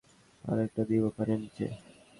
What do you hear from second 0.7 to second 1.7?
দিবো কানের নিচে?